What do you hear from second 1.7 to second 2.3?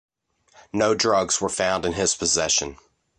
in his